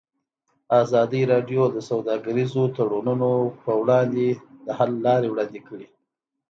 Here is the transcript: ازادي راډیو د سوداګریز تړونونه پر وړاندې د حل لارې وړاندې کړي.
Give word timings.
ازادي 0.81 1.21
راډیو 1.33 1.63
د 1.75 1.77
سوداګریز 1.89 2.53
تړونونه 2.75 3.27
پر 3.63 3.75
وړاندې 3.81 4.27
د 4.65 4.67
حل 4.77 4.91
لارې 5.05 5.27
وړاندې 5.29 5.59
کړي. 5.67 5.87